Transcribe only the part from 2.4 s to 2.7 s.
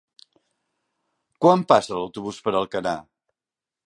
per